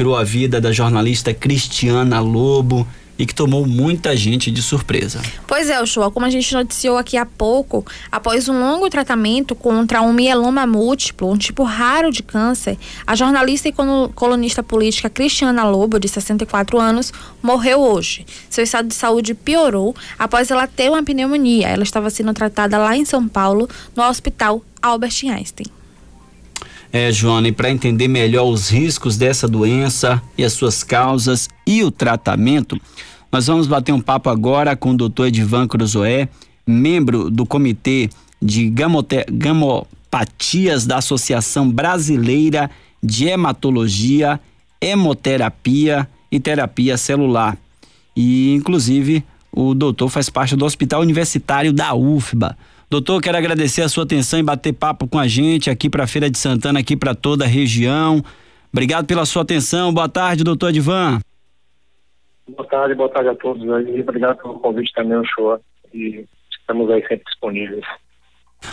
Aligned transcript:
tirou 0.00 0.16
a 0.16 0.24
vida 0.24 0.62
da 0.62 0.72
jornalista 0.72 1.34
Cristiana 1.34 2.20
Lobo 2.20 2.88
e 3.18 3.26
que 3.26 3.34
tomou 3.34 3.66
muita 3.66 4.16
gente 4.16 4.50
de 4.50 4.62
surpresa. 4.62 5.20
Pois 5.46 5.68
é, 5.68 5.78
Ushua, 5.82 6.10
como 6.10 6.24
a 6.24 6.30
gente 6.30 6.54
noticiou 6.54 6.96
aqui 6.96 7.18
há 7.18 7.26
pouco, 7.26 7.84
após 8.10 8.48
um 8.48 8.58
longo 8.58 8.88
tratamento 8.88 9.54
contra 9.54 10.00
um 10.00 10.10
mieloma 10.10 10.66
múltiplo, 10.66 11.30
um 11.30 11.36
tipo 11.36 11.64
raro 11.64 12.10
de 12.10 12.22
câncer, 12.22 12.78
a 13.06 13.14
jornalista 13.14 13.68
e 13.68 13.74
colunista 14.14 14.62
política 14.62 15.10
Cristiana 15.10 15.68
Lobo, 15.68 16.00
de 16.00 16.08
64 16.08 16.80
anos, 16.80 17.12
morreu 17.42 17.82
hoje. 17.82 18.24
Seu 18.48 18.64
estado 18.64 18.88
de 18.88 18.94
saúde 18.94 19.34
piorou 19.34 19.94
após 20.18 20.50
ela 20.50 20.66
ter 20.66 20.88
uma 20.88 21.02
pneumonia. 21.02 21.68
Ela 21.68 21.82
estava 21.82 22.08
sendo 22.08 22.32
tratada 22.32 22.78
lá 22.78 22.96
em 22.96 23.04
São 23.04 23.28
Paulo, 23.28 23.68
no 23.94 24.02
Hospital 24.02 24.64
Albert 24.80 25.26
Einstein. 25.30 25.79
É, 26.92 27.12
Joana, 27.12 27.48
e 27.48 27.52
para 27.52 27.70
entender 27.70 28.08
melhor 28.08 28.44
os 28.44 28.68
riscos 28.68 29.16
dessa 29.16 29.46
doença 29.46 30.20
e 30.36 30.44
as 30.44 30.52
suas 30.52 30.82
causas 30.82 31.48
e 31.64 31.84
o 31.84 31.90
tratamento, 31.90 32.80
nós 33.30 33.46
vamos 33.46 33.68
bater 33.68 33.92
um 33.92 34.00
papo 34.00 34.28
agora 34.28 34.74
com 34.74 34.90
o 34.90 34.96
doutor 34.96 35.28
Edivan 35.28 35.68
Cruzoé, 35.68 36.28
membro 36.66 37.30
do 37.30 37.46
Comitê 37.46 38.10
de 38.42 38.68
Gamote, 38.68 39.24
Gamopatias 39.30 40.84
da 40.84 40.96
Associação 40.96 41.70
Brasileira 41.70 42.68
de 43.00 43.26
Hematologia, 43.26 44.40
Hemoterapia 44.80 46.08
e 46.30 46.40
Terapia 46.40 46.96
Celular. 46.96 47.56
E, 48.16 48.52
inclusive, 48.52 49.24
o 49.52 49.74
doutor 49.74 50.08
faz 50.08 50.28
parte 50.28 50.56
do 50.56 50.64
Hospital 50.64 51.02
Universitário 51.02 51.72
da 51.72 51.94
UFBA. 51.94 52.58
Doutor, 52.90 53.22
quero 53.22 53.38
agradecer 53.38 53.82
a 53.82 53.88
sua 53.88 54.02
atenção 54.02 54.40
e 54.40 54.42
bater 54.42 54.72
papo 54.72 55.06
com 55.06 55.16
a 55.16 55.28
gente 55.28 55.70
aqui 55.70 55.88
para 55.88 56.02
a 56.02 56.06
Feira 56.08 56.28
de 56.28 56.36
Santana, 56.36 56.80
aqui 56.80 56.96
para 56.96 57.14
toda 57.14 57.44
a 57.44 57.48
região. 57.48 58.20
Obrigado 58.72 59.06
pela 59.06 59.24
sua 59.24 59.42
atenção. 59.42 59.94
Boa 59.94 60.08
tarde, 60.08 60.42
doutor 60.42 60.70
Edvan. 60.70 61.20
Boa 62.48 62.68
tarde, 62.68 62.96
boa 62.96 63.08
tarde 63.08 63.28
a 63.28 63.34
todos 63.36 63.62
aí. 63.70 64.00
Obrigado 64.00 64.38
pelo 64.38 64.58
convite 64.58 64.92
também, 64.92 65.16
o 65.16 65.24
show. 65.24 65.60
E 65.94 66.26
estamos 66.50 66.90
aí 66.90 67.00
sempre 67.02 67.22
disponíveis. 67.26 67.84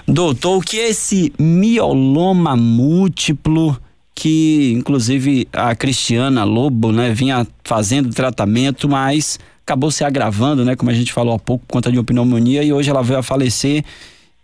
Doutor, 0.07 0.57
o 0.57 0.61
que 0.61 0.79
é 0.79 0.89
esse 0.89 1.31
mioloma 1.37 2.55
múltiplo 2.55 3.77
que, 4.15 4.73
inclusive, 4.73 5.47
a 5.53 5.75
Cristiana 5.75 6.43
Lobo, 6.43 6.91
né, 6.91 7.11
vinha 7.11 7.45
fazendo 7.63 8.09
tratamento, 8.09 8.89
mas 8.89 9.39
acabou 9.67 9.91
se 9.91 10.05
agravando, 10.05 10.63
né, 10.63 10.77
como 10.77 10.89
a 10.89 10.93
gente 10.93 11.11
falou 11.11 11.35
há 11.35 11.39
pouco, 11.39 11.65
por 11.65 11.73
conta 11.73 11.91
de 11.91 11.97
uma 11.97 12.05
pneumonia 12.05 12.63
e 12.63 12.71
hoje 12.71 12.89
ela 12.89 13.03
veio 13.03 13.19
a 13.19 13.23
falecer. 13.23 13.83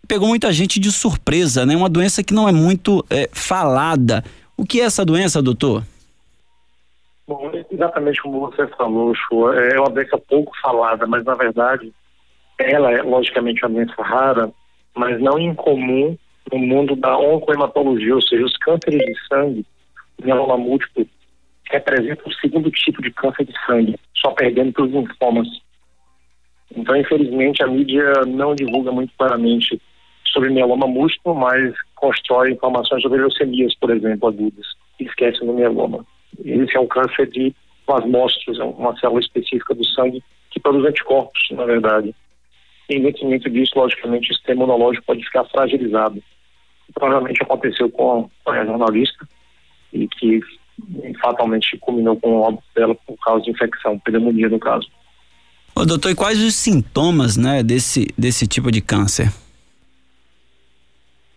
Pegou 0.05 0.27
muita 0.27 0.51
gente 0.51 0.81
de 0.81 0.91
surpresa, 0.91 1.65
né? 1.65 1.77
Uma 1.77 1.87
doença 1.87 2.21
que 2.21 2.33
não 2.33 2.47
é 2.47 2.51
muito 2.51 3.05
é, 3.09 3.29
falada. 3.31 4.21
O 4.57 4.65
que 4.65 4.81
é 4.81 4.83
essa 4.83 5.05
doença, 5.05 5.41
doutor? 5.41 5.81
Bom, 7.25 7.49
exatamente 7.71 8.21
como 8.21 8.41
você 8.41 8.67
falou, 8.67 9.13
é 9.53 9.79
uma 9.79 9.89
doença 9.89 10.17
pouco 10.17 10.51
falada, 10.61 11.07
mas 11.07 11.23
na 11.23 11.35
verdade 11.35 11.93
ela 12.59 12.91
é 12.91 13.01
logicamente 13.01 13.65
uma 13.65 13.75
doença 13.75 14.03
rara, 14.03 14.51
mas 14.93 15.21
não 15.21 15.39
incomum 15.39 16.17
no 16.51 16.59
mundo 16.59 16.97
da 16.97 17.17
oncohematologia, 17.17 18.13
ou 18.13 18.21
seja, 18.21 18.43
os 18.43 18.57
cânceres 18.57 18.99
de 18.99 19.27
sangue, 19.27 19.65
mieloma 20.21 20.57
múltiplo, 20.57 21.07
representa 21.69 22.27
o 22.27 22.33
segundo 22.33 22.69
tipo 22.71 23.01
de 23.01 23.11
câncer 23.11 23.45
de 23.45 23.53
sangue, 23.65 23.95
só 24.15 24.31
perdendo 24.31 24.73
para 24.73 24.85
os 24.85 24.91
linfomas. 24.91 25.47
Então, 26.75 26.95
infelizmente, 26.95 27.63
a 27.63 27.67
mídia 27.67 28.11
não 28.25 28.55
divulga 28.55 28.91
muito 28.91 29.13
claramente 29.17 29.79
sobre 30.25 30.49
mieloma 30.49 30.87
múltiplo, 30.87 31.35
mas 31.35 31.73
constrói 31.95 32.51
informações 32.51 33.01
sobre 33.01 33.19
leucemias, 33.19 33.75
por 33.75 33.91
exemplo, 33.91 34.29
agudas, 34.29 34.65
e 34.99 35.05
esquece 35.05 35.39
do 35.45 35.53
mieloma. 35.53 36.05
Esse 36.43 36.75
é 36.75 36.79
um 36.79 36.87
câncer 36.87 37.27
de 37.27 37.53
plasmócitos, 37.85 38.59
é 38.59 38.63
uma 38.63 38.97
célula 38.97 39.19
específica 39.19 39.75
do 39.75 39.85
sangue 39.85 40.23
que 40.49 40.59
produz 40.59 40.85
anticorpos, 40.85 41.41
na 41.51 41.65
verdade. 41.65 42.15
E, 42.89 42.95
independentemente 42.95 43.49
disso, 43.49 43.77
logicamente, 43.77 44.31
o 44.31 44.33
sistema 44.33 44.63
imunológico 44.63 45.05
pode 45.05 45.23
ficar 45.23 45.45
fragilizado. 45.45 46.21
Provavelmente 46.93 47.41
aconteceu 47.41 47.89
com 47.89 48.29
a 48.47 48.65
jornalista 48.65 49.27
e 49.91 50.07
que 50.07 50.41
fatalmente 51.21 51.77
culminou 51.79 52.19
com 52.19 52.37
o 52.37 52.41
óbito 52.41 52.63
dela 52.75 52.95
por 53.07 53.17
causa 53.17 53.43
de 53.43 53.51
infecção, 53.51 53.99
pneumonia 53.99 54.49
no 54.49 54.59
caso. 54.59 54.87
Ô, 55.75 55.85
doutor, 55.85 56.11
e 56.11 56.15
quais 56.15 56.41
os 56.41 56.53
sintomas, 56.55 57.35
né, 57.35 57.63
desse, 57.63 58.07
desse 58.17 58.47
tipo 58.47 58.71
de 58.71 58.81
câncer? 58.81 59.31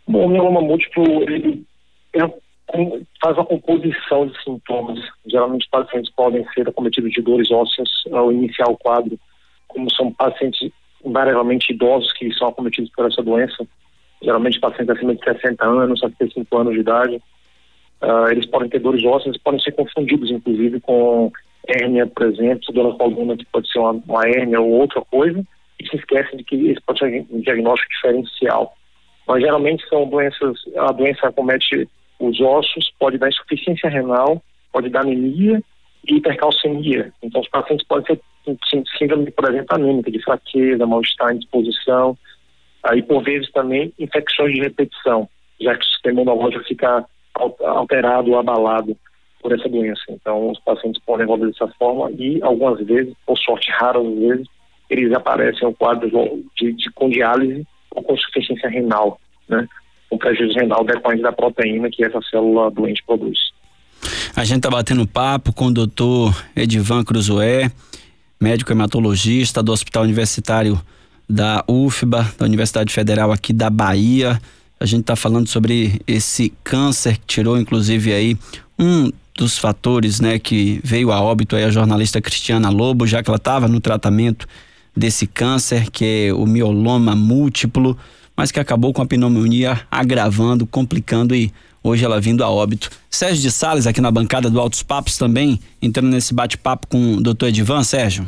Bom, 0.06 0.26
o 0.26 0.28
mieloma 0.28 0.60
múltiplo, 0.60 1.22
ele 1.22 1.64
é, 2.14 2.20
faz 3.20 3.36
uma 3.36 3.46
composição 3.46 4.26
de 4.26 4.42
sintomas. 4.42 4.98
Geralmente, 5.26 5.62
os 5.62 5.70
pacientes 5.70 6.12
podem 6.14 6.46
ser 6.54 6.68
acometidos 6.68 7.10
de 7.12 7.22
dores 7.22 7.50
ósseas 7.50 7.88
ao 8.12 8.30
iniciar 8.30 8.68
o 8.68 8.76
quadro, 8.76 9.18
como 9.68 9.92
são 9.94 10.12
pacientes 10.12 10.70
invariavelmente 11.04 11.72
idosos 11.72 12.12
que 12.12 12.32
são 12.34 12.48
acometidos 12.48 12.90
por 12.90 13.06
essa 13.06 13.22
doença, 13.22 13.66
geralmente 14.22 14.60
pacientes 14.60 14.96
acima 14.96 15.14
de 15.14 15.24
60 15.24 15.64
anos, 15.64 16.00
75 16.00 16.56
anos 16.56 16.74
de 16.74 16.80
idade, 16.80 17.22
Uh, 18.02 18.30
eles 18.30 18.46
podem 18.46 18.68
ter 18.68 18.78
dores 18.78 19.04
ósseas, 19.04 19.38
podem 19.38 19.60
ser 19.60 19.72
confundidos, 19.72 20.30
inclusive, 20.30 20.80
com 20.80 21.32
hérnia, 21.66 22.06
por 22.06 22.26
exemplo, 22.26 22.72
dor 22.72 22.92
na 22.92 22.98
coluna, 22.98 23.36
que 23.36 23.46
pode 23.46 23.70
ser 23.70 23.78
uma, 23.78 23.92
uma 23.92 24.28
hérnia 24.28 24.60
ou 24.60 24.70
outra 24.70 25.00
coisa, 25.02 25.42
e 25.80 25.88
se 25.88 25.96
esquecem 25.96 26.38
de 26.38 26.44
que 26.44 26.70
esse 26.70 26.80
pode 26.82 26.98
ser 26.98 27.26
um 27.30 27.40
diagnóstico 27.40 27.92
diferencial. 27.92 28.76
Mas 29.26 29.42
geralmente 29.42 29.86
são 29.88 30.08
doenças, 30.08 30.56
a 30.76 30.92
doença 30.92 31.26
acomete 31.26 31.88
os 32.18 32.40
ossos, 32.40 32.92
pode 32.98 33.18
dar 33.18 33.28
insuficiência 33.28 33.90
renal, 33.90 34.42
pode 34.72 34.88
dar 34.88 35.00
anemia 35.00 35.62
e 36.08 36.16
hipercalcemia. 36.16 37.12
Então 37.22 37.40
os 37.40 37.48
pacientes 37.48 37.86
podem 37.86 38.04
ter 38.04 38.20
síndrome, 38.98 39.30
por 39.30 39.50
exemplo, 39.50 39.74
anêmica, 39.74 40.10
de 40.10 40.22
fraqueza, 40.22 40.86
mal-estar, 40.86 41.34
indisposição, 41.34 42.16
aí 42.84 43.02
por 43.02 43.22
vezes 43.22 43.50
também 43.50 43.92
infecções 43.98 44.54
de 44.54 44.60
repetição, 44.60 45.28
já 45.60 45.74
que 45.74 45.84
o 45.84 45.88
sistema 45.88 46.22
imunológico 46.22 46.64
fica 46.64 47.04
alterado 47.64 48.36
abalado 48.36 48.96
por 49.40 49.52
essa 49.52 49.68
doença. 49.68 50.02
Então, 50.08 50.50
os 50.50 50.58
pacientes 50.60 51.00
podem 51.04 51.24
evoluir 51.24 51.52
dessa 51.52 51.68
forma 51.78 52.10
e, 52.12 52.42
algumas 52.42 52.84
vezes, 52.84 53.14
por 53.24 53.38
sorte 53.38 53.70
raras 53.70 54.02
vezes, 54.02 54.46
eles 54.90 55.12
aparecem 55.12 55.68
em 55.68 55.72
quadros 55.72 56.10
de, 56.56 56.72
de, 56.72 56.90
com 56.92 57.08
diálise 57.08 57.66
ou 57.90 58.02
com 58.02 58.14
insuficiência 58.14 58.68
renal, 58.68 59.20
né? 59.48 59.66
Com 60.08 60.18
prejuízo 60.18 60.58
renal 60.58 60.84
decorrente 60.84 61.22
da 61.22 61.32
proteína 61.32 61.90
que 61.90 62.04
essa 62.04 62.20
célula 62.30 62.70
doente 62.70 63.02
produz. 63.04 63.38
A 64.36 64.44
gente 64.44 64.58
está 64.58 64.70
batendo 64.70 65.06
papo 65.06 65.52
com 65.52 65.66
o 65.66 65.72
doutor 65.72 66.34
Edivan 66.54 67.02
Cruzoé, 67.02 67.70
médico 68.40 68.70
hematologista 68.70 69.62
do 69.62 69.72
Hospital 69.72 70.04
Universitário 70.04 70.80
da 71.28 71.64
UFBA, 71.68 72.34
da 72.38 72.44
Universidade 72.44 72.92
Federal 72.92 73.32
aqui 73.32 73.52
da 73.52 73.68
Bahia. 73.68 74.40
A 74.78 74.84
gente 74.84 75.00
está 75.00 75.16
falando 75.16 75.48
sobre 75.48 76.00
esse 76.06 76.52
câncer 76.62 77.16
que 77.16 77.26
tirou, 77.26 77.58
inclusive, 77.58 78.12
aí 78.12 78.36
um 78.78 79.10
dos 79.36 79.58
fatores, 79.58 80.20
né, 80.20 80.38
que 80.38 80.80
veio 80.82 81.12
a 81.12 81.20
óbito 81.20 81.56
aí 81.56 81.64
a 81.64 81.70
jornalista 81.70 82.20
Cristiana 82.20 82.68
Lobo, 82.68 83.06
já 83.06 83.22
que 83.22 83.30
ela 83.30 83.36
estava 83.36 83.68
no 83.68 83.80
tratamento 83.80 84.46
desse 84.96 85.26
câncer, 85.26 85.90
que 85.90 86.28
é 86.28 86.32
o 86.32 86.46
mioloma 86.46 87.14
múltiplo, 87.14 87.96
mas 88.36 88.50
que 88.50 88.60
acabou 88.60 88.92
com 88.92 89.02
a 89.02 89.06
pneumonia 89.06 89.80
agravando, 89.90 90.66
complicando 90.66 91.34
e 91.34 91.52
hoje 91.82 92.04
ela 92.04 92.20
vindo 92.20 92.44
a 92.44 92.50
óbito. 92.50 92.90
Sérgio 93.10 93.42
de 93.42 93.50
Sales 93.50 93.86
aqui 93.86 94.00
na 94.00 94.10
bancada 94.10 94.50
do 94.50 94.60
Altos 94.60 94.82
Papos 94.82 95.16
também, 95.16 95.60
entrando 95.80 96.08
nesse 96.08 96.34
bate-papo 96.34 96.86
com 96.86 97.14
o 97.14 97.20
doutor 97.20 97.48
Edivan, 97.48 97.82
Sérgio. 97.82 98.26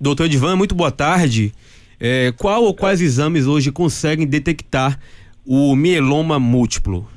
Doutor 0.00 0.26
Edivan, 0.26 0.56
muito 0.56 0.74
boa 0.74 0.90
tarde. 0.90 1.52
É, 1.98 2.32
qual 2.36 2.64
ou 2.64 2.74
quais 2.74 3.00
exames 3.00 3.46
hoje 3.46 3.70
conseguem 3.70 4.26
detectar 4.26 4.98
o 5.52 5.74
mieloma 5.74 6.38
múltiplo? 6.38 7.08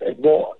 É, 0.00 0.12
bom, 0.12 0.52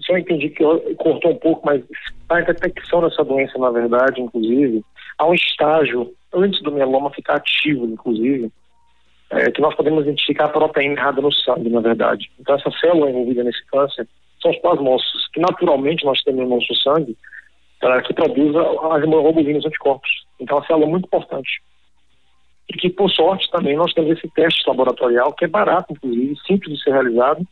só 0.00 0.18
entendi 0.18 0.50
que 0.50 0.64
cortou 0.96 1.30
um 1.30 1.36
pouco, 1.36 1.64
mas 1.64 1.80
a 2.28 2.40
detecção 2.40 3.02
dessa 3.02 3.24
doença, 3.24 3.56
na 3.56 3.70
verdade, 3.70 4.20
inclusive, 4.20 4.84
há 5.16 5.28
um 5.28 5.34
estágio 5.34 6.12
antes 6.32 6.60
do 6.60 6.72
mieloma 6.72 7.12
ficar 7.12 7.36
ativo, 7.36 7.84
inclusive, 7.84 8.50
é, 9.30 9.48
que 9.52 9.60
nós 9.60 9.76
podemos 9.76 10.02
identificar 10.02 10.46
a 10.46 10.48
proteína 10.48 10.94
errada 10.94 11.20
no 11.20 11.32
sangue, 11.32 11.70
na 11.70 11.80
verdade. 11.80 12.28
Então, 12.40 12.56
essa 12.56 12.72
célula 12.80 13.08
envolvida 13.08 13.44
nesse 13.44 13.64
câncer 13.66 14.08
são 14.42 14.50
os 14.50 14.58
plasmócitos, 14.58 15.28
que 15.32 15.38
naturalmente 15.38 16.04
nós 16.04 16.20
temos 16.22 16.40
no 16.40 16.56
nosso 16.56 16.74
sangue, 16.82 17.16
é, 17.80 18.00
que 18.02 18.12
produz 18.12 18.56
as 18.56 19.04
hemoglobinas 19.04 19.64
anticorpos. 19.64 20.10
Então, 20.40 20.56
é 20.56 20.60
uma 20.60 20.66
célula 20.66 20.86
muito 20.88 21.06
importante 21.06 21.62
e 22.68 22.72
que, 22.74 22.88
por 22.90 23.10
sorte, 23.10 23.50
também 23.50 23.76
nós 23.76 23.92
temos 23.92 24.16
esse 24.16 24.28
teste 24.30 24.66
laboratorial, 24.68 25.32
que 25.32 25.44
é 25.44 25.48
barato, 25.48 25.92
inclusive, 25.92 26.36
simples 26.46 26.76
de 26.76 26.82
ser 26.82 26.92
realizado, 26.92 27.46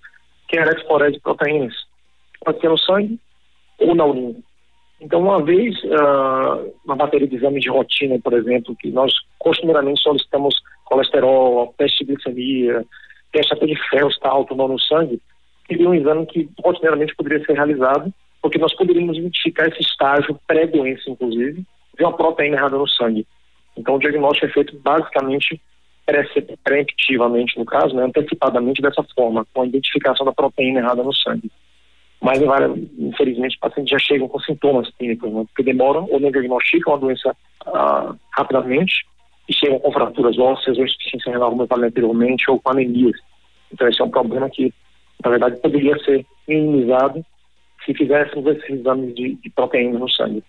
que 0.48 0.56
é 0.56 0.60
a 0.60 0.64
eletroforese 0.64 1.14
de 1.14 1.20
proteínas. 1.20 1.74
Pode 2.44 2.60
ser 2.60 2.68
no 2.68 2.78
sangue 2.78 3.18
ou 3.78 3.94
na 3.94 4.04
urina. 4.04 4.38
Então, 5.00 5.20
uma 5.20 5.42
vez, 5.42 5.76
uh, 5.84 6.72
uma 6.84 6.96
bateria 6.96 7.26
de 7.26 7.36
exames 7.36 7.62
de 7.62 7.68
rotina, 7.68 8.18
por 8.20 8.32
exemplo, 8.34 8.76
que 8.76 8.90
nós 8.90 9.12
costumeiramente 9.38 10.00
solicitamos 10.00 10.54
colesterol, 10.84 11.74
teste 11.76 12.04
de 12.04 12.14
glicemia, 12.14 12.84
teste 13.32 13.52
até 13.52 13.66
de 13.66 13.76
ferro 13.88 14.08
está 14.08 14.28
alto 14.28 14.52
ou 14.52 14.56
não 14.56 14.68
no 14.68 14.78
sangue, 14.78 15.20
seria 15.66 15.88
um 15.88 15.94
exame 15.94 16.26
que 16.26 16.48
rotineiramente 16.62 17.14
poderia 17.16 17.44
ser 17.44 17.54
realizado, 17.54 18.12
porque 18.40 18.58
nós 18.58 18.74
poderíamos 18.74 19.16
identificar 19.16 19.68
esse 19.68 19.80
estágio 19.80 20.38
pré-doença, 20.46 21.10
inclusive, 21.10 21.64
de 21.96 22.04
uma 22.04 22.16
proteína 22.16 22.56
errada 22.56 22.76
no 22.76 22.88
sangue. 22.88 23.26
Então, 23.76 23.94
o 23.94 23.98
diagnóstico 23.98 24.46
é 24.46 24.50
feito 24.50 24.78
basicamente 24.80 25.60
preemptivamente, 26.64 27.58
no 27.58 27.64
caso, 27.64 27.94
né, 27.94 28.04
antecipadamente 28.04 28.82
dessa 28.82 29.02
forma, 29.14 29.46
com 29.52 29.62
a 29.62 29.66
identificação 29.66 30.26
da 30.26 30.32
proteína 30.32 30.80
errada 30.80 31.02
no 31.02 31.14
sangue. 31.14 31.50
Mas, 32.20 32.40
infelizmente, 32.98 33.54
os 33.54 33.60
pacientes 33.60 33.90
já 33.90 33.98
chegam 33.98 34.28
com 34.28 34.38
sintomas 34.40 34.90
clínicos, 34.96 35.32
né, 35.32 35.44
porque 35.46 35.62
demoram 35.62 36.06
ou 36.10 36.20
não 36.20 36.30
diagnosticam 36.30 36.94
a 36.94 36.98
doença 36.98 37.36
ah, 37.66 38.14
rapidamente 38.30 39.06
e 39.48 39.54
chegam 39.54 39.78
com 39.78 39.92
fraturas 39.92 40.38
ósseas 40.38 40.76
ou 40.78 40.84
insuficiência 40.84 41.32
renal, 41.32 41.50
como 41.50 41.62
eu 41.62 41.68
falei 41.68 41.88
anteriormente, 41.88 42.50
ou 42.50 42.60
com 42.60 42.70
anemias. 42.70 43.18
Então, 43.72 43.88
esse 43.88 44.00
é 44.00 44.04
um 44.04 44.10
problema 44.10 44.50
que, 44.50 44.72
na 45.24 45.30
verdade, 45.30 45.56
poderia 45.56 45.98
ser 46.04 46.26
minimizado 46.46 47.24
se 47.84 47.94
fizéssemos 47.94 48.46
esses 48.46 48.70
exames 48.70 49.14
de, 49.14 49.34
de 49.34 49.50
proteína 49.50 49.98
no 49.98 50.08
sangue. 50.08 50.42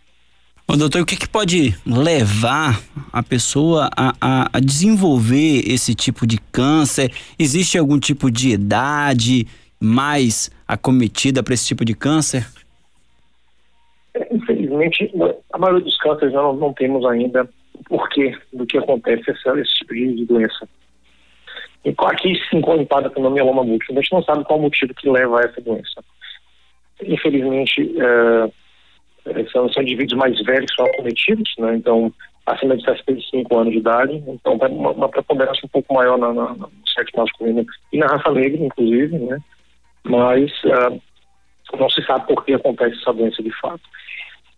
Ô, 0.65 0.77
doutor, 0.77 1.01
o 1.01 1.05
que, 1.05 1.17
que 1.17 1.27
pode 1.27 1.75
levar 1.85 2.81
a 3.11 3.21
pessoa 3.21 3.89
a, 3.97 4.13
a, 4.21 4.49
a, 4.53 4.59
desenvolver 4.61 5.61
esse 5.67 5.93
tipo 5.93 6.25
de 6.25 6.37
câncer? 6.51 7.11
Existe 7.37 7.77
algum 7.77 7.99
tipo 7.99 8.31
de 8.31 8.51
idade 8.51 9.45
mais 9.79 10.49
acometida 10.65 11.43
para 11.43 11.53
esse 11.53 11.67
tipo 11.67 11.83
de 11.83 11.93
câncer? 11.93 12.47
Infelizmente, 14.31 15.11
a 15.51 15.57
maioria 15.57 15.83
dos 15.83 15.97
cânceres 15.97 16.33
nós 16.33 16.57
não, 16.57 16.71
temos 16.71 17.05
ainda 17.05 17.47
o 17.73 17.83
porquê 17.83 18.37
do 18.53 18.65
que 18.65 18.77
acontece 18.77 19.29
esse, 19.29 19.49
esse 19.59 19.73
tipo 19.75 19.93
de 19.93 20.25
doença. 20.25 20.67
E 21.83 21.93
aqui 22.05 22.35
se 22.49 22.55
encontra 22.55 23.09
com 23.09 23.21
o 23.21 23.29
mieloma 23.29 23.65
múltiplo. 23.65 23.99
A 23.99 24.01
gente 24.01 24.13
não 24.13 24.23
sabe 24.23 24.45
qual 24.45 24.57
o 24.57 24.61
motivo 24.61 24.93
que 24.93 25.09
leva 25.09 25.41
a 25.41 25.43
essa 25.43 25.59
doença. 25.59 26.01
Infelizmente, 27.01 27.93
é, 27.99 28.51
são, 29.51 29.69
são 29.69 29.83
indivíduos 29.83 30.17
mais 30.17 30.39
velhos 30.43 30.69
que 30.69 30.75
são 30.75 30.85
acometidos, 30.85 31.53
né? 31.57 31.75
Então, 31.75 32.11
acima 32.45 32.75
de 32.75 32.83
65 32.83 33.57
anos 33.57 33.73
de 33.73 33.79
idade, 33.79 34.23
então 34.27 34.57
vai 34.57 34.69
uma, 34.69 34.91
uma 34.91 35.09
preponderação 35.09 35.61
um 35.65 35.69
pouco 35.69 35.93
maior 35.93 36.17
na, 36.17 36.33
na, 36.33 36.53
no 36.53 36.69
sexo 36.93 37.17
masculino 37.17 37.65
e 37.91 37.97
na 37.97 38.07
raça 38.07 38.31
negra, 38.31 38.63
inclusive, 38.63 39.17
né? 39.17 39.37
Mas 40.03 40.51
uh, 40.65 41.01
não 41.77 41.89
se 41.89 42.03
sabe 42.03 42.27
por 42.27 42.43
que 42.43 42.53
acontece 42.53 42.99
essa 42.99 43.13
doença 43.13 43.41
de 43.41 43.51
fato. 43.59 43.81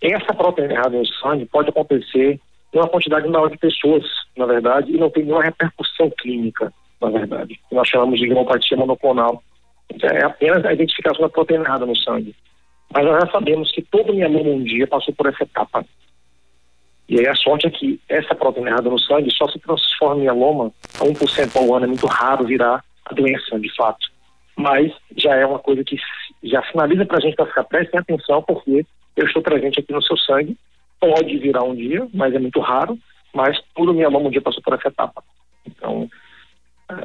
Essa 0.01 0.33
proteína 0.33 0.73
errada 0.73 0.97
no 0.97 1.05
sangue 1.05 1.45
pode 1.45 1.69
acontecer 1.69 2.39
em 2.73 2.77
uma 2.77 2.89
quantidade 2.89 3.27
maior 3.27 3.49
de 3.49 3.57
pessoas, 3.57 4.03
na 4.35 4.45
verdade, 4.45 4.91
e 4.91 4.97
não 4.97 5.09
tem 5.09 5.23
nenhuma 5.23 5.43
repercussão 5.43 6.11
clínica, 6.19 6.73
na 7.01 7.09
verdade. 7.09 7.59
Nós 7.71 7.87
chamamos 7.87 8.19
de 8.19 8.25
hemopatia 8.25 8.75
monoclonal. 8.75 9.41
Então, 9.89 10.09
é 10.09 10.25
apenas 10.25 10.65
a 10.65 10.73
identificação 10.73 11.21
da 11.21 11.29
proteína 11.29 11.63
errada 11.63 11.85
no 11.85 11.95
sangue. 11.95 12.35
Mas 12.95 13.03
nós 13.03 13.25
já 13.25 13.29
sabemos 13.29 13.69
que 13.73 13.81
todo 13.81 14.13
mieloma 14.13 14.51
um 14.51 14.63
dia 14.63 14.87
passou 14.87 15.13
por 15.13 15.27
essa 15.27 15.43
etapa. 15.43 15.85
E 17.09 17.19
aí 17.19 17.27
a 17.27 17.35
sorte 17.35 17.67
é 17.67 17.69
que 17.69 17.99
essa 18.07 18.33
proteína 18.33 18.69
errada 18.69 18.89
no 18.89 18.97
sangue 18.97 19.29
só 19.31 19.49
se 19.49 19.59
transforma 19.59 20.15
em 20.15 20.21
mieloma 20.21 20.71
a 20.97 21.03
1% 21.03 21.55
ao 21.57 21.75
ano, 21.75 21.83
é 21.83 21.87
muito 21.89 22.07
raro 22.07 22.45
virar 22.45 22.81
a 23.03 23.13
doença, 23.13 23.59
de 23.59 23.75
fato. 23.75 24.07
Mas 24.55 24.93
já 25.17 25.35
é 25.35 25.45
uma 25.45 25.59
coisa 25.59 25.83
que 25.83 25.97
já 26.41 26.63
sinaliza 26.71 27.05
para 27.05 27.17
a 27.17 27.19
gente 27.19 27.35
para 27.35 27.47
ficar 27.47 27.65
prestem 27.65 27.99
atenção, 27.99 28.41
porque 28.41 28.85
eu 29.17 29.25
estou 29.25 29.41
presente 29.41 29.81
aqui 29.81 29.91
no 29.91 30.01
seu 30.01 30.17
sangue, 30.17 30.57
pode 30.97 31.37
virar 31.37 31.63
um 31.63 31.75
dia, 31.75 32.07
mas 32.13 32.33
é 32.33 32.39
muito 32.39 32.61
raro, 32.61 32.97
mas 33.33 33.59
todo 33.75 33.93
mieloma 33.93 34.29
um 34.29 34.31
dia 34.31 34.41
passou 34.41 34.63
por 34.63 34.73
essa 34.73 34.87
etapa. 34.87 35.21
Então, 35.67 36.09
é, 36.89 36.95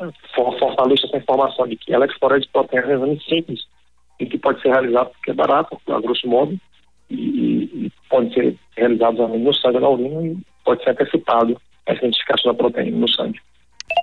fortaleça 0.56 1.08
essa 1.08 1.16
informação 1.16 1.66
de 1.66 1.74
que 1.74 1.92
ela 1.92 2.04
é 2.04 2.38
de 2.38 2.48
proteína 2.48 3.12
é 3.12 3.16
simples, 3.28 3.66
e 4.20 4.26
que 4.26 4.38
pode 4.38 4.60
ser 4.60 4.68
realizado 4.68 5.10
porque 5.10 5.30
é 5.30 5.34
barato, 5.34 5.80
a 5.88 6.00
grosso 6.00 6.28
modo, 6.28 6.58
e, 7.10 7.86
e 7.86 7.92
pode 8.08 8.32
ser 8.34 8.54
realizado 8.76 9.26
no 9.26 9.54
sangue 9.54 9.80
na 9.80 9.88
urina 9.88 10.26
e 10.26 10.36
pode 10.64 10.84
ser 10.84 10.90
antecipado 10.90 11.60
essa 11.86 11.98
identificação 11.98 12.52
da 12.52 12.58
proteína 12.58 12.98
no 12.98 13.08
sangue. 13.08 13.40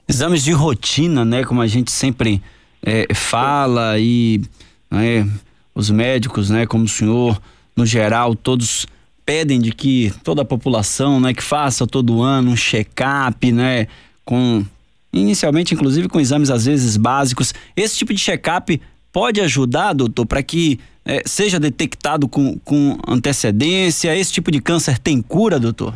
Exames 0.10 0.44
de 0.44 0.52
rotina, 0.52 1.24
né, 1.24 1.44
como 1.44 1.62
a 1.62 1.68
gente 1.68 1.92
sempre 1.92 2.42
é, 2.84 3.14
fala 3.14 3.98
e 4.00 4.42
né, 4.90 5.26
os 5.74 5.90
médicos, 5.90 6.50
né, 6.50 6.66
como 6.66 6.84
o 6.84 6.90
senhor, 6.90 7.40
no 7.76 7.86
geral, 7.86 8.36
todos 8.36 8.88
pedem 9.26 9.60
de 9.60 9.72
que 9.72 10.12
toda 10.24 10.42
a 10.42 10.46
população, 10.46 11.20
né, 11.20 11.34
que 11.34 11.44
faça 11.44 11.86
todo 11.86 12.22
ano 12.22 12.52
um 12.52 12.56
check-up, 12.56 13.52
né, 13.52 13.88
com 14.26 14.66
inicialmente 15.14 15.74
inclusive 15.74 16.10
com 16.10 16.20
exames 16.20 16.50
às 16.50 16.66
vezes 16.66 16.98
básicos. 16.98 17.54
Esse 17.76 17.98
tipo 17.98 18.14
de 18.14 18.20
check-up 18.20 18.82
pode 19.12 19.42
ajudar, 19.42 19.94
doutor, 19.94 20.26
para 20.26 20.44
que 20.44 20.80
é, 21.06 21.22
seja 21.26 21.60
detectado 21.60 22.28
com, 22.28 22.58
com 22.60 22.98
antecedência? 23.08 24.16
Esse 24.16 24.34
tipo 24.34 24.52
de 24.52 24.62
câncer 24.62 24.98
tem 25.00 25.22
cura, 25.22 25.60
doutor? 25.60 25.94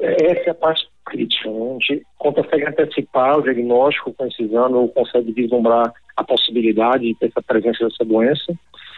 É, 0.00 0.32
essa 0.32 0.48
é 0.48 0.50
a 0.50 0.54
parte 0.54 0.86
crítica. 1.04 1.50
Né? 1.50 1.70
A 1.70 1.72
gente 1.72 2.02
consegue 2.18 2.66
antecipar 2.66 3.38
o 3.38 3.42
diagnóstico 3.42 4.12
com 4.12 4.26
esse 4.26 4.42
exame 4.42 4.74
ou 4.74 4.88
consegue 4.88 5.32
vislumbrar 5.32 5.92
a 6.16 6.24
possibilidade 6.24 7.04
de 7.04 7.14
ter 7.14 7.26
essa 7.26 7.42
presença 7.42 7.84
dessa 7.88 8.04
doença, 8.04 8.52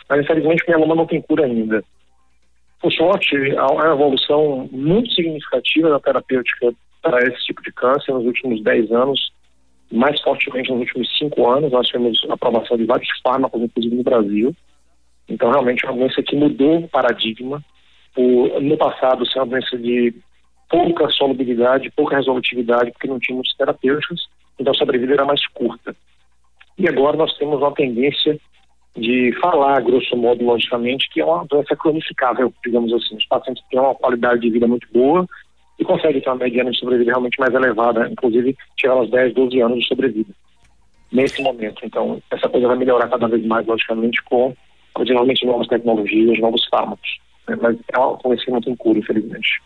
mas 0.08 0.20
infelizmente 0.20 0.64
o 0.64 0.70
mieloma 0.70 0.94
não 0.94 1.06
tem 1.06 1.20
cura 1.22 1.44
ainda. 1.44 1.82
Por 2.80 2.92
sorte, 2.92 3.34
há 3.56 3.66
uma 3.72 3.92
evolução 3.92 4.68
muito 4.70 5.10
significativa 5.12 5.88
da 5.88 6.00
terapêutica 6.00 6.74
para 7.00 7.22
esse 7.26 7.44
tipo 7.46 7.62
de 7.62 7.72
câncer 7.72 8.12
nos 8.12 8.24
últimos 8.24 8.62
10 8.62 8.92
anos, 8.92 9.32
mais 9.92 10.20
fortemente 10.20 10.70
nos 10.70 10.80
últimos 10.80 11.16
cinco 11.16 11.48
anos. 11.48 11.72
Nós 11.72 11.86
tivemos 11.86 12.18
aprovação 12.28 12.76
de 12.76 12.84
vários 12.84 13.08
fármacos, 13.22 13.62
inclusive 13.62 13.96
no 13.96 14.02
Brasil. 14.02 14.54
Então, 15.28 15.50
realmente, 15.50 15.84
é 15.84 15.90
uma 15.90 15.98
doença 15.98 16.22
que 16.22 16.36
mudou 16.36 16.78
o 16.78 16.88
paradigma. 16.88 17.62
O, 18.16 18.60
no 18.60 18.76
passado, 18.76 19.26
ser 19.26 19.38
uma 19.38 19.46
doença 19.46 19.76
de 19.76 20.14
pouca 20.68 21.08
solubilidade, 21.10 21.92
pouca 21.94 22.16
resolutividade, 22.16 22.90
porque 22.92 23.08
não 23.08 23.18
tínhamos 23.18 23.54
terapêuticos, 23.56 24.28
então 24.58 24.72
a 24.72 24.76
sobrevida 24.76 25.14
era 25.14 25.24
mais 25.24 25.46
curta. 25.48 25.94
E 26.78 26.88
agora 26.88 27.16
nós 27.16 27.36
temos 27.36 27.58
uma 27.58 27.72
tendência 27.72 28.38
de 28.96 29.32
falar, 29.40 29.80
grosso 29.82 30.16
modo, 30.16 30.44
logicamente, 30.44 31.08
que 31.10 31.20
é 31.20 31.24
uma 31.24 31.44
doença 31.46 31.74
cronificável, 31.76 32.52
digamos 32.64 32.92
assim. 32.92 33.16
Os 33.16 33.26
pacientes 33.26 33.62
têm 33.68 33.80
uma 33.80 33.94
qualidade 33.94 34.40
de 34.40 34.50
vida 34.50 34.66
muito 34.66 34.86
boa, 34.92 35.26
e 35.78 35.84
consegue 35.84 36.20
ter 36.20 36.28
uma 36.28 36.36
mediana 36.36 36.70
de 36.70 36.78
sobrevida 36.78 37.10
realmente 37.10 37.38
mais 37.38 37.52
elevada, 37.52 38.08
inclusive 38.10 38.56
chegar 38.78 38.94
aos 38.94 39.10
10, 39.10 39.34
12 39.34 39.60
anos 39.60 39.78
de 39.80 39.86
sobrevida 39.86 40.30
nesse 41.12 41.42
momento. 41.42 41.84
Então, 41.84 42.20
essa 42.30 42.48
coisa 42.48 42.66
vai 42.66 42.76
melhorar 42.76 43.08
cada 43.08 43.28
vez 43.28 43.44
mais, 43.46 43.66
logicamente, 43.66 44.22
com 44.24 44.54
originalmente 44.96 45.46
novas 45.46 45.66
tecnologias, 45.68 46.38
novos 46.40 46.66
fármacos. 46.68 47.18
Né? 47.48 47.56
Mas 47.60 47.76
é 47.92 47.98
um 47.98 48.16
conhecimento 48.16 48.70
em 48.70 48.76
cura, 48.76 48.98
infelizmente. 48.98 49.62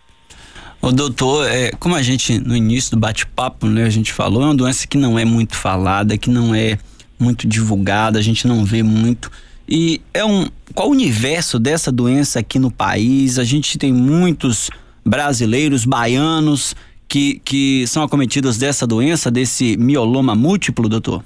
O 0.80 0.92
doutor, 0.92 1.46
é, 1.48 1.70
como 1.78 1.96
a 1.96 2.02
gente 2.02 2.38
no 2.38 2.54
início 2.54 2.92
do 2.92 3.00
bate-papo, 3.00 3.66
né, 3.66 3.84
a 3.84 3.90
gente 3.90 4.12
falou, 4.12 4.42
é 4.42 4.46
uma 4.46 4.54
doença 4.54 4.86
que 4.86 4.96
não 4.96 5.18
é 5.18 5.24
muito 5.24 5.56
falada, 5.56 6.16
que 6.16 6.30
não 6.30 6.54
é 6.54 6.78
muito 7.18 7.48
divulgada, 7.48 8.18
a 8.18 8.22
gente 8.22 8.46
não 8.46 8.64
vê 8.64 8.82
muito. 8.82 9.30
E 9.68 10.00
é 10.14 10.24
um 10.24 10.46
qual 10.74 10.88
o 10.88 10.92
universo 10.92 11.58
dessa 11.58 11.90
doença 11.90 12.38
aqui 12.38 12.58
no 12.58 12.70
país? 12.70 13.38
A 13.38 13.44
gente 13.44 13.76
tem 13.78 13.92
muitos 13.92 14.70
brasileiros, 15.08 15.84
baianos, 15.84 16.74
que, 17.08 17.40
que 17.40 17.86
são 17.86 18.02
acometidos 18.02 18.58
dessa 18.58 18.86
doença, 18.86 19.30
desse 19.30 19.76
mioloma 19.78 20.34
múltiplo, 20.34 20.88
doutor? 20.88 21.24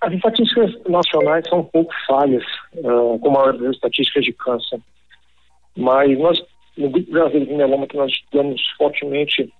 As 0.00 0.12
estatísticas 0.12 0.72
nacionais 0.88 1.44
são 1.48 1.60
um 1.60 1.64
pouco 1.64 1.92
falhas, 2.06 2.44
uh, 2.74 3.18
como 3.18 3.40
as 3.40 3.60
estatísticas 3.74 4.24
de 4.24 4.32
câncer. 4.32 4.80
Mas 5.76 6.18
nós, 6.18 6.42
no 6.76 6.88
Grupo 6.90 7.10
Brasileiro 7.10 7.46
de 7.46 7.54
Mieloma, 7.54 7.86
que 7.86 7.96
nós 7.96 8.10
estudamos 8.10 8.62
fortemente, 8.78 9.52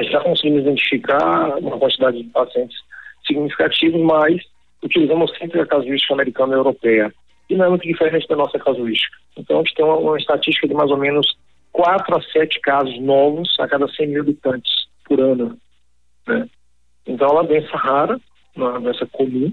já 0.00 0.20
conseguimos 0.20 0.62
identificar 0.62 1.58
uma 1.58 1.78
quantidade 1.78 2.22
de 2.22 2.28
pacientes 2.30 2.78
significativos, 3.26 4.00
mas 4.00 4.40
utilizamos 4.82 5.36
sempre 5.38 5.60
a 5.60 5.66
casuística 5.66 6.14
americana 6.14 6.54
e 6.54 6.58
europeia. 6.58 7.12
E 7.50 7.56
não 7.56 7.64
é 7.64 7.68
muito 7.70 7.86
diferente 7.86 8.28
da 8.28 8.36
nossa 8.36 8.58
casuística. 8.58 9.16
Então, 9.36 9.56
a 9.56 9.62
gente 9.62 9.74
tem 9.74 9.84
uma, 9.84 9.96
uma 9.96 10.18
estatística 10.18 10.68
de 10.68 10.74
mais 10.74 10.90
ou 10.90 10.98
menos 10.98 11.26
4 11.78 12.16
a 12.16 12.20
7 12.20 12.60
casos 12.60 12.98
novos 12.98 13.54
a 13.60 13.68
cada 13.68 13.86
100 13.86 14.08
mil 14.08 14.22
habitantes 14.22 14.88
por 15.04 15.20
ano. 15.20 15.56
Né? 16.26 16.48
Então, 17.06 17.28
é 17.28 17.32
uma 17.34 17.44
doença 17.44 17.76
rara, 17.76 18.20
uma 18.56 18.80
doença 18.80 19.06
comum, 19.06 19.52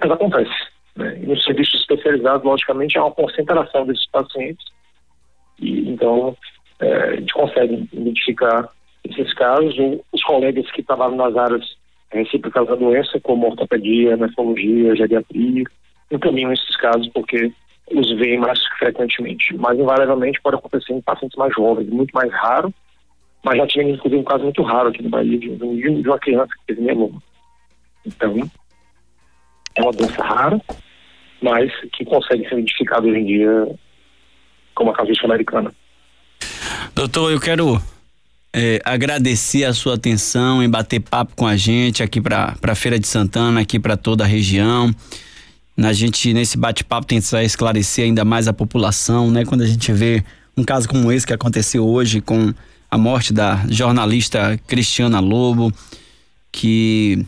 mas 0.00 0.10
acontece. 0.10 0.50
Né? 0.96 1.18
E 1.22 1.26
nos 1.26 1.44
serviços 1.44 1.78
especializados, 1.82 2.42
logicamente, 2.42 2.96
há 2.96 3.04
uma 3.04 3.14
concentração 3.14 3.84
desses 3.84 4.08
pacientes. 4.10 4.64
E, 5.60 5.90
então, 5.90 6.34
é, 6.80 6.94
a 6.94 7.16
gente 7.16 7.34
consegue 7.34 7.86
identificar 7.92 8.66
esses 9.04 9.34
casos. 9.34 9.76
Os 10.10 10.22
colegas 10.22 10.70
que 10.70 10.82
trabalham 10.82 11.16
nas 11.16 11.36
áreas 11.36 11.76
recíprocas 12.10 12.66
da 12.66 12.76
doença, 12.76 13.20
como 13.20 13.46
ortopedia, 13.46 14.16
nefrologia, 14.16 14.96
geriatria, 14.96 15.64
encaminham 16.10 16.50
esses 16.50 16.76
casos 16.76 17.08
porque 17.08 17.52
os 17.92 18.10
veem 18.18 18.38
mais 18.38 18.58
frequentemente. 18.78 19.56
Mas, 19.56 19.78
invariavelmente, 19.78 20.40
pode 20.40 20.56
acontecer 20.56 20.92
em 20.92 21.00
pacientes 21.00 21.36
mais 21.36 21.54
jovens, 21.54 21.88
muito 21.88 22.12
mais 22.12 22.32
raro. 22.32 22.72
Mas 23.44 23.58
já 23.58 23.66
tivemos, 23.66 23.94
inclusive, 23.94 24.20
um 24.20 24.24
caso 24.24 24.44
muito 24.44 24.62
raro 24.62 24.88
aqui 24.88 25.02
no 25.02 25.08
Bahia 25.08 25.38
de, 25.38 25.56
de 25.56 26.08
uma 26.08 26.18
criança 26.18 26.50
que 26.58 26.66
teve 26.74 26.82
mieloma. 26.82 27.22
Então, 28.04 28.50
é 29.76 29.82
uma 29.82 29.92
doença 29.92 30.22
rara, 30.22 30.60
mas 31.40 31.72
que 31.92 32.04
consegue 32.04 32.48
ser 32.48 32.54
identificada 32.54 33.06
hoje 33.06 33.18
em 33.18 33.24
dia 33.24 33.78
como 34.74 34.90
a 34.90 34.94
casuística 34.94 35.26
americana. 35.26 35.72
Doutor, 36.94 37.30
eu 37.30 37.40
quero 37.40 37.80
é, 38.52 38.80
agradecer 38.84 39.64
a 39.64 39.72
sua 39.72 39.94
atenção 39.94 40.62
em 40.62 40.68
bater 40.68 41.00
papo 41.00 41.34
com 41.36 41.46
a 41.46 41.56
gente 41.56 42.02
aqui 42.02 42.20
para 42.20 42.56
a 42.60 42.74
Feira 42.74 42.98
de 42.98 43.06
Santana, 43.06 43.60
aqui 43.60 43.78
para 43.78 43.96
toda 43.96 44.24
a 44.24 44.26
região. 44.26 44.92
A 45.80 45.92
gente, 45.92 46.34
nesse 46.34 46.56
bate-papo, 46.56 47.06
tentar 47.06 47.44
esclarecer 47.44 48.04
ainda 48.04 48.24
mais 48.24 48.48
a 48.48 48.52
população, 48.52 49.30
né? 49.30 49.44
Quando 49.44 49.62
a 49.62 49.66
gente 49.66 49.92
vê 49.92 50.24
um 50.56 50.64
caso 50.64 50.88
como 50.88 51.12
esse 51.12 51.26
que 51.26 51.32
aconteceu 51.32 51.86
hoje 51.86 52.20
com 52.20 52.52
a 52.90 52.98
morte 52.98 53.32
da 53.32 53.64
jornalista 53.68 54.58
Cristiana 54.66 55.20
Lobo, 55.20 55.72
que 56.50 57.24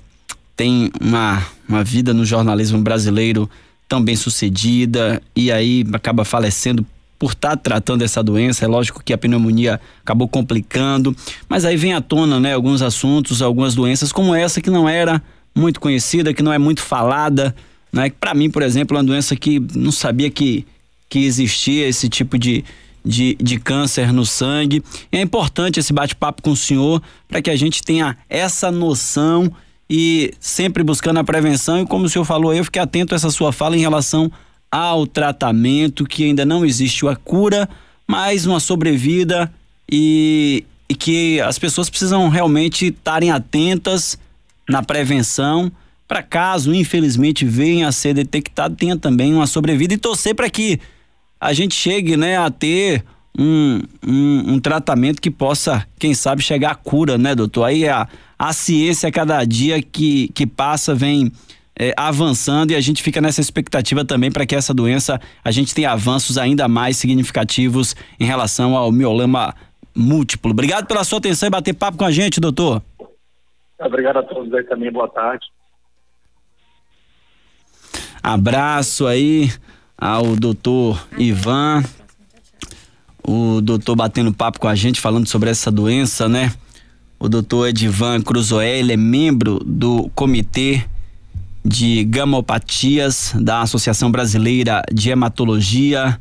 tem 0.56 0.90
uma, 1.00 1.46
uma 1.68 1.84
vida 1.84 2.12
no 2.12 2.24
jornalismo 2.24 2.80
brasileiro 2.80 3.48
tão 3.88 4.02
bem 4.02 4.16
sucedida 4.16 5.22
e 5.34 5.52
aí 5.52 5.84
acaba 5.92 6.24
falecendo 6.24 6.84
por 7.18 7.32
estar 7.32 7.50
tá 7.50 7.56
tratando 7.56 8.02
essa 8.02 8.22
doença. 8.22 8.64
É 8.64 8.68
lógico 8.68 9.02
que 9.04 9.12
a 9.12 9.18
pneumonia 9.18 9.80
acabou 10.02 10.26
complicando, 10.26 11.14
mas 11.48 11.64
aí 11.64 11.76
vem 11.76 11.92
à 11.92 12.00
tona, 12.00 12.40
né, 12.40 12.54
alguns 12.54 12.82
assuntos, 12.82 13.42
algumas 13.42 13.74
doenças 13.74 14.10
como 14.10 14.34
essa 14.34 14.60
que 14.60 14.70
não 14.70 14.88
era 14.88 15.22
muito 15.54 15.78
conhecida, 15.78 16.34
que 16.34 16.42
não 16.42 16.52
é 16.52 16.58
muito 16.58 16.82
falada, 16.82 17.54
né? 17.92 18.10
Para 18.10 18.34
mim, 18.34 18.50
por 18.50 18.62
exemplo, 18.62 18.96
é 18.96 19.00
uma 19.00 19.06
doença 19.06 19.34
que 19.36 19.60
não 19.74 19.92
sabia 19.92 20.30
que 20.30 20.66
que 21.10 21.18
existia 21.18 21.88
esse 21.88 22.08
tipo 22.08 22.38
de, 22.38 22.64
de, 23.04 23.36
de 23.42 23.58
câncer 23.58 24.12
no 24.12 24.24
sangue. 24.24 24.82
E 25.12 25.18
é 25.18 25.20
importante 25.20 25.80
esse 25.80 25.92
bate-papo 25.92 26.40
com 26.40 26.52
o 26.52 26.56
senhor 26.56 27.02
para 27.28 27.42
que 27.42 27.50
a 27.50 27.56
gente 27.56 27.82
tenha 27.82 28.16
essa 28.30 28.70
noção 28.70 29.52
e 29.90 30.32
sempre 30.38 30.84
buscando 30.84 31.18
a 31.18 31.24
prevenção. 31.24 31.80
E 31.82 31.86
como 31.86 32.04
o 32.04 32.08
senhor 32.08 32.24
falou, 32.24 32.54
eu 32.54 32.64
fiquei 32.64 32.80
atento 32.80 33.12
a 33.12 33.16
essa 33.16 33.28
sua 33.28 33.52
fala 33.52 33.76
em 33.76 33.80
relação 33.80 34.30
ao 34.70 35.04
tratamento, 35.04 36.06
que 36.06 36.24
ainda 36.24 36.46
não 36.46 36.64
existe 36.64 37.04
a 37.08 37.16
cura, 37.16 37.68
mas 38.06 38.46
uma 38.46 38.60
sobrevida 38.60 39.52
e, 39.90 40.64
e 40.88 40.94
que 40.94 41.40
as 41.40 41.58
pessoas 41.58 41.90
precisam 41.90 42.28
realmente 42.28 42.86
estarem 42.86 43.32
atentas 43.32 44.16
na 44.68 44.80
prevenção 44.80 45.72
para 46.10 46.24
caso 46.24 46.74
infelizmente 46.74 47.44
venha 47.44 47.86
a 47.86 47.92
ser 47.92 48.14
detectado 48.14 48.74
tenha 48.74 48.96
também 48.96 49.32
uma 49.32 49.46
sobrevida 49.46 49.94
e 49.94 49.96
torcer 49.96 50.34
para 50.34 50.50
que 50.50 50.80
a 51.40 51.52
gente 51.52 51.72
chegue 51.72 52.16
né 52.16 52.36
a 52.36 52.50
ter 52.50 53.04
um, 53.38 53.80
um, 54.04 54.54
um, 54.54 54.60
tratamento 54.60 55.22
que 55.22 55.30
possa 55.30 55.86
quem 56.00 56.12
sabe 56.12 56.42
chegar 56.42 56.72
à 56.72 56.74
cura 56.74 57.16
né 57.16 57.32
doutor 57.32 57.62
aí 57.62 57.88
a, 57.88 58.08
a 58.36 58.52
ciência 58.52 59.08
cada 59.12 59.44
dia 59.44 59.80
que, 59.80 60.26
que 60.34 60.48
passa 60.48 60.96
vem 60.96 61.30
é, 61.78 61.94
avançando 61.96 62.72
e 62.72 62.74
a 62.74 62.80
gente 62.80 63.04
fica 63.04 63.20
nessa 63.20 63.40
expectativa 63.40 64.04
também 64.04 64.32
para 64.32 64.44
que 64.44 64.56
essa 64.56 64.74
doença 64.74 65.20
a 65.44 65.52
gente 65.52 65.72
tenha 65.72 65.92
avanços 65.92 66.36
ainda 66.36 66.66
mais 66.66 66.96
significativos 66.96 67.94
em 68.18 68.24
relação 68.24 68.76
ao 68.76 68.90
miolama 68.90 69.54
múltiplo. 69.94 70.50
Obrigado 70.50 70.86
pela 70.88 71.04
sua 71.04 71.18
atenção 71.18 71.46
e 71.46 71.50
bater 71.50 71.72
papo 71.72 71.96
com 71.96 72.04
a 72.04 72.10
gente, 72.10 72.40
doutor. 72.40 72.82
Obrigado 73.78 74.18
a 74.18 74.22
todos 74.24 74.52
aí 74.52 74.64
também, 74.64 74.90
boa 74.92 75.08
tarde. 75.08 75.46
Abraço 78.22 79.06
aí 79.06 79.50
ao 79.96 80.36
doutor 80.36 81.06
Ivan, 81.18 81.82
o 83.26 83.60
doutor 83.60 83.96
batendo 83.96 84.32
papo 84.32 84.58
com 84.58 84.68
a 84.68 84.74
gente, 84.74 85.00
falando 85.00 85.26
sobre 85.26 85.50
essa 85.50 85.70
doença, 85.70 86.28
né? 86.28 86.52
O 87.18 87.28
doutor 87.28 87.68
Edivan 87.68 88.20
Cruzoé, 88.22 88.78
ele 88.78 88.94
é 88.94 88.96
membro 88.96 89.58
do 89.64 90.10
comitê 90.14 90.84
de 91.64 92.02
gamopatias 92.04 93.34
da 93.38 93.60
Associação 93.60 94.10
Brasileira 94.10 94.82
de 94.92 95.10
Hematologia, 95.10 96.18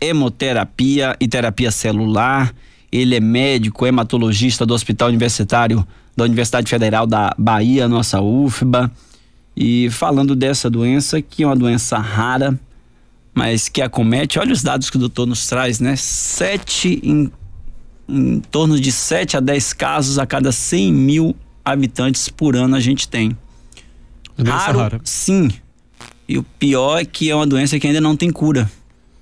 Hemoterapia 0.00 1.16
e 1.20 1.28
Terapia 1.28 1.70
Celular. 1.70 2.54
Ele 2.90 3.14
é 3.14 3.20
médico 3.20 3.86
hematologista 3.86 4.64
do 4.64 4.72
Hospital 4.72 5.08
Universitário 5.08 5.86
da 6.16 6.24
Universidade 6.24 6.68
Federal 6.70 7.06
da 7.06 7.34
Bahia, 7.38 7.86
nossa 7.86 8.20
UFBA. 8.20 8.90
E 9.60 9.90
falando 9.90 10.36
dessa 10.36 10.70
doença, 10.70 11.20
que 11.20 11.42
é 11.42 11.46
uma 11.46 11.56
doença 11.56 11.98
rara, 11.98 12.56
mas 13.34 13.68
que 13.68 13.82
acomete, 13.82 14.38
olha 14.38 14.52
os 14.52 14.62
dados 14.62 14.88
que 14.88 14.96
o 14.96 15.00
doutor 15.00 15.26
nos 15.26 15.48
traz, 15.48 15.80
né? 15.80 15.96
Sete, 15.96 17.00
em, 17.02 17.28
em 18.08 18.38
torno 18.38 18.78
de 18.78 18.92
7 18.92 19.36
a 19.36 19.40
10 19.40 19.72
casos 19.72 20.16
a 20.16 20.24
cada 20.24 20.52
100 20.52 20.92
mil 20.92 21.36
habitantes 21.64 22.28
por 22.28 22.54
ano 22.54 22.76
a 22.76 22.80
gente 22.80 23.08
tem. 23.08 23.36
Doença 24.36 24.56
raro, 24.56 24.78
rara. 24.78 25.00
sim. 25.02 25.50
E 26.28 26.38
o 26.38 26.44
pior 26.44 27.00
é 27.00 27.04
que 27.04 27.28
é 27.28 27.34
uma 27.34 27.46
doença 27.46 27.80
que 27.80 27.86
ainda 27.88 28.00
não 28.00 28.16
tem 28.16 28.30
cura. 28.30 28.70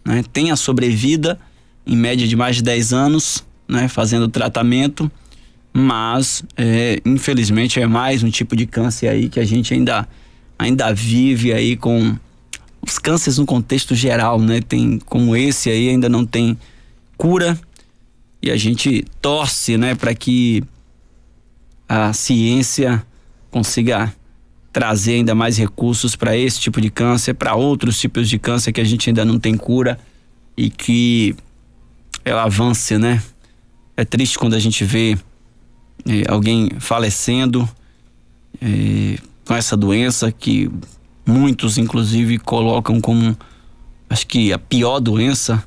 Né? 0.04 0.22
Tem 0.34 0.50
a 0.50 0.56
sobrevida, 0.56 1.38
em 1.86 1.96
média 1.96 2.28
de 2.28 2.36
mais 2.36 2.56
de 2.56 2.62
10 2.62 2.92
anos, 2.92 3.42
né? 3.66 3.88
fazendo 3.88 4.28
tratamento, 4.28 5.10
mas 5.72 6.44
é, 6.58 7.00
infelizmente 7.06 7.80
é 7.80 7.86
mais 7.86 8.22
um 8.22 8.28
tipo 8.28 8.54
de 8.54 8.66
câncer 8.66 9.08
aí 9.08 9.30
que 9.30 9.40
a 9.40 9.44
gente 9.44 9.72
ainda, 9.72 10.06
ainda 10.58 10.92
vive 10.92 11.52
aí 11.52 11.76
com 11.76 12.16
os 12.80 12.98
cânceres 12.98 13.38
no 13.38 13.46
contexto 13.46 13.94
geral, 13.94 14.40
né? 14.40 14.60
Tem 14.60 14.98
como 15.00 15.36
esse 15.36 15.70
aí 15.70 15.88
ainda 15.88 16.08
não 16.08 16.24
tem 16.24 16.56
cura 17.16 17.58
e 18.42 18.50
a 18.50 18.56
gente 18.56 19.04
torce, 19.20 19.76
né, 19.76 19.94
para 19.94 20.14
que 20.14 20.62
a 21.88 22.12
ciência 22.12 23.04
consiga 23.50 24.14
trazer 24.72 25.14
ainda 25.14 25.34
mais 25.34 25.56
recursos 25.56 26.14
para 26.14 26.36
esse 26.36 26.60
tipo 26.60 26.80
de 26.80 26.90
câncer, 26.90 27.34
para 27.34 27.54
outros 27.54 27.98
tipos 27.98 28.28
de 28.28 28.38
câncer 28.38 28.72
que 28.72 28.80
a 28.80 28.84
gente 28.84 29.08
ainda 29.08 29.24
não 29.24 29.40
tem 29.40 29.56
cura 29.56 29.98
e 30.56 30.68
que 30.68 31.34
ela 32.24 32.44
avance, 32.44 32.98
né? 32.98 33.22
É 33.96 34.04
triste 34.04 34.38
quando 34.38 34.54
a 34.54 34.58
gente 34.58 34.84
vê 34.84 35.16
é, 36.04 36.30
alguém 36.30 36.68
falecendo 36.78 37.68
é, 38.60 39.18
com 39.46 39.54
essa 39.54 39.76
doença 39.76 40.32
que 40.32 40.70
muitos 41.26 41.78
inclusive 41.78 42.38
colocam 42.38 43.00
como 43.00 43.36
acho 44.08 44.26
que 44.26 44.52
a 44.52 44.58
pior 44.58 45.00
doença 45.00 45.62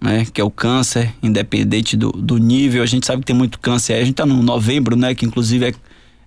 né 0.00 0.26
que 0.32 0.40
é 0.40 0.44
o 0.44 0.50
câncer 0.50 1.14
independente 1.22 1.96
do, 1.96 2.10
do 2.12 2.38
nível 2.38 2.82
a 2.82 2.86
gente 2.86 3.06
sabe 3.06 3.20
que 3.20 3.26
tem 3.26 3.36
muito 3.36 3.58
câncer 3.58 3.94
a 3.94 4.00
gente 4.00 4.12
está 4.12 4.26
no 4.26 4.42
novembro 4.42 4.96
né 4.96 5.14
que 5.14 5.24
inclusive 5.24 5.66
é 5.66 5.74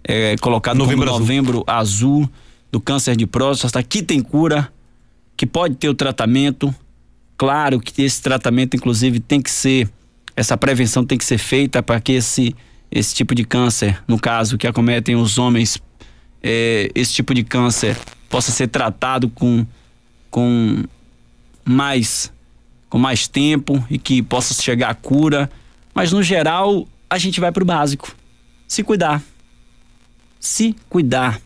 é, 0.08 0.38
colocado 0.38 0.78
novembro 0.78 1.06
como 1.06 1.16
azul. 1.16 1.20
novembro 1.20 1.64
azul 1.68 2.30
do 2.72 2.80
câncer 2.80 3.16
de 3.16 3.28
próstata, 3.28 3.84
que 3.84 4.02
tem 4.02 4.22
cura, 4.22 4.72
que 5.36 5.46
pode 5.46 5.76
ter 5.76 5.90
o 5.90 5.94
tratamento. 5.94 6.74
Claro 7.38 7.80
que 7.80 8.02
esse 8.02 8.22
tratamento, 8.22 8.76
inclusive, 8.76 9.20
tem 9.20 9.42
que 9.42 9.52
ser, 9.52 9.90
essa 10.36 10.58
prevenção 10.58 11.06
tem 11.06 11.18
que 11.18 11.26
ser 11.26 11.38
feita 11.38 11.84
para 11.84 12.00
que 12.00 12.14
esse, 12.14 12.56
esse 12.90 13.14
tipo 13.14 13.36
de 13.36 13.44
câncer, 13.44 14.02
no 14.08 14.18
caso 14.18 14.58
que 14.58 14.66
acometem 14.66 15.16
os 15.16 15.38
homens, 15.38 15.78
é, 16.42 16.90
esse 16.94 17.14
tipo 17.14 17.34
de 17.34 17.44
câncer 17.44 17.98
possa 18.30 18.52
ser 18.52 18.68
tratado 18.68 19.30
com, 19.30 19.66
com 20.30 20.84
mais 21.66 22.32
com 22.90 22.98
mais 22.98 23.28
tempo 23.28 23.86
e 23.90 23.98
que 23.98 24.22
possa 24.22 24.54
chegar 24.54 24.90
à 24.90 24.96
cura. 24.96 25.50
Mas 25.94 26.14
no 26.14 26.24
geral, 26.24 26.88
a 27.10 27.18
gente 27.18 27.40
vai 27.40 27.52
para 27.52 27.64
o 27.64 27.66
básico. 27.66 28.16
Se 28.66 28.82
cuidar 28.82 29.22
se 30.40 30.76
cuidar. 30.90 31.42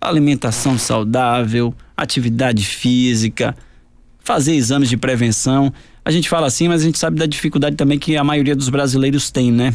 Alimentação 0.00 0.78
saudável, 0.78 1.74
atividade 1.96 2.64
física, 2.64 3.56
fazer 4.20 4.54
exames 4.54 4.88
de 4.88 4.96
prevenção. 4.96 5.72
A 6.04 6.12
gente 6.12 6.28
fala 6.28 6.46
assim, 6.46 6.68
mas 6.68 6.82
a 6.82 6.84
gente 6.84 6.98
sabe 6.98 7.18
da 7.18 7.26
dificuldade 7.26 7.74
também 7.74 7.98
que 7.98 8.16
a 8.16 8.22
maioria 8.22 8.54
dos 8.54 8.68
brasileiros 8.68 9.32
tem, 9.32 9.50
né? 9.50 9.74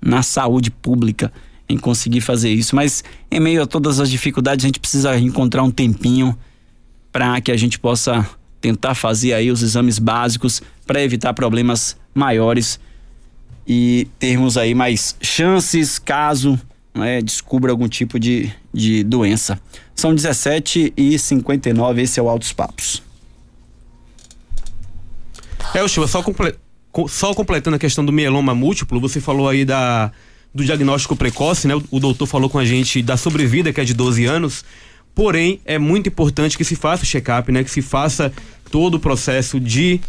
Na 0.00 0.22
saúde 0.22 0.70
pública, 0.70 1.30
em 1.70 1.78
conseguir 1.78 2.20
fazer 2.20 2.50
isso. 2.50 2.74
Mas 2.74 3.04
em 3.30 3.38
meio 3.38 3.62
a 3.62 3.66
todas 3.66 4.00
as 4.00 4.10
dificuldades, 4.10 4.64
a 4.64 4.68
gente 4.68 4.80
precisa 4.80 5.16
encontrar 5.18 5.62
um 5.62 5.70
tempinho 5.70 6.36
para 7.12 7.40
que 7.40 7.52
a 7.52 7.56
gente 7.56 7.78
possa 7.78 8.28
tentar 8.60 8.94
fazer 8.94 9.32
aí 9.32 9.50
os 9.50 9.62
exames 9.62 9.98
básicos 9.98 10.60
para 10.86 11.02
evitar 11.02 11.32
problemas 11.32 11.96
maiores 12.14 12.78
e 13.66 14.08
termos 14.18 14.56
aí 14.56 14.74
mais 14.74 15.16
chances 15.20 15.98
caso 15.98 16.60
né, 16.92 17.22
descubra 17.22 17.70
algum 17.70 17.88
tipo 17.88 18.18
de, 18.18 18.52
de 18.74 19.04
doença. 19.04 19.60
São 19.94 20.14
17 20.14 20.92
e 20.96 21.18
59 21.18 22.02
esse 22.02 22.18
é 22.18 22.22
o 22.22 22.28
Altos 22.28 22.52
Papos. 22.52 23.02
É, 25.72 25.82
o 25.82 25.88
só, 25.88 26.22
comple 26.22 26.54
só 27.08 27.32
completando 27.32 27.76
a 27.76 27.78
questão 27.78 28.04
do 28.04 28.12
mieloma 28.12 28.54
múltiplo, 28.54 29.00
você 29.00 29.20
falou 29.20 29.48
aí 29.48 29.64
da, 29.64 30.10
do 30.54 30.64
diagnóstico 30.64 31.14
precoce, 31.14 31.68
né? 31.68 31.74
O 31.90 32.00
doutor 32.00 32.26
falou 32.26 32.50
com 32.50 32.58
a 32.58 32.64
gente 32.64 33.02
da 33.02 33.16
sobrevida, 33.16 33.72
que 33.72 33.80
é 33.80 33.84
de 33.84 33.94
12 33.94 34.24
anos. 34.24 34.64
Porém, 35.14 35.60
é 35.64 35.78
muito 35.78 36.08
importante 36.08 36.56
que 36.56 36.64
se 36.64 36.76
faça 36.76 37.02
o 37.02 37.06
check-up, 37.06 37.50
né? 37.52 37.62
Que 37.64 37.70
se 37.70 37.82
faça 37.82 38.32
todo 38.70 38.94
o 38.94 39.00
processo 39.00 39.60
de 39.60 40.00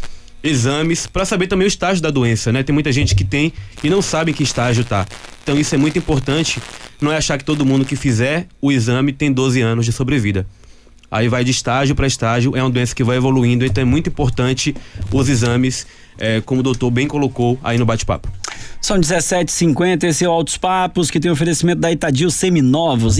exames 0.43 1.05
para 1.05 1.23
saber 1.23 1.47
também 1.47 1.65
o 1.65 1.69
estágio 1.69 2.01
da 2.01 2.09
doença, 2.09 2.51
né? 2.51 2.63
Tem 2.63 2.73
muita 2.73 2.91
gente 2.91 3.15
que 3.15 3.23
tem 3.23 3.53
e 3.83 3.89
não 3.89 4.01
sabe 4.01 4.31
em 4.31 4.33
que 4.33 4.43
estágio 4.43 4.83
tá. 4.83 5.05
Então 5.43 5.59
isso 5.59 5.73
é 5.75 5.77
muito 5.77 5.97
importante. 5.97 6.61
Não 6.99 7.11
é 7.11 7.17
achar 7.17 7.37
que 7.37 7.43
todo 7.43 7.65
mundo 7.65 7.85
que 7.85 7.95
fizer 7.95 8.47
o 8.59 8.71
exame 8.71 9.13
tem 9.13 9.31
12 9.31 9.61
anos 9.61 9.85
de 9.85 9.91
sobrevida. 9.91 10.45
Aí 11.09 11.27
vai 11.27 11.43
de 11.43 11.51
estágio 11.51 11.93
para 11.93 12.07
estágio, 12.07 12.55
é 12.55 12.63
uma 12.63 12.69
doença 12.69 12.95
que 12.95 13.03
vai 13.03 13.17
evoluindo, 13.17 13.65
então 13.65 13.81
é 13.81 13.85
muito 13.85 14.07
importante 14.07 14.73
os 15.11 15.27
exames, 15.27 15.85
é, 16.17 16.39
como 16.39 16.61
o 16.61 16.63
doutor 16.63 16.89
bem 16.89 17.05
colocou 17.05 17.59
aí 17.61 17.77
no 17.77 17.85
bate-papo. 17.85 18.40
São 18.81 18.99
17h50, 18.99 20.05
esse 20.05 20.25
é 20.25 20.27
o 20.27 20.31
Altos 20.31 20.57
Papos, 20.57 21.11
que 21.11 21.19
tem 21.19 21.29
oferecimento 21.29 21.79
da 21.79 21.91
Itadil 21.91 22.31
Seminovos. 22.31 23.09